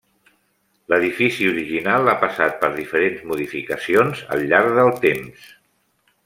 L'edifici 0.93 1.49
original 1.49 2.09
ha 2.13 2.17
passat 2.23 2.57
per 2.63 2.71
diferents 2.79 3.21
modificacions 3.33 4.25
al 4.37 4.47
llarg 4.53 4.75
del 4.81 4.91
temps. 5.07 5.47